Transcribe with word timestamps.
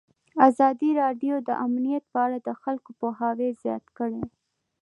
ازادي 0.47 0.89
راډیو 1.01 1.35
د 1.47 1.49
امنیت 1.65 2.03
په 2.13 2.17
اړه 2.25 2.37
د 2.47 2.49
خلکو 2.61 2.89
پوهاوی 2.99 3.49
زیات 3.63 3.85
کړی. 3.97 4.21